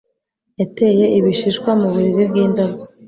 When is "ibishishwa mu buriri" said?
1.17-2.23